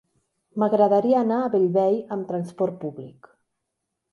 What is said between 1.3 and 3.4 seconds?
a Bellvei amb trasport públic.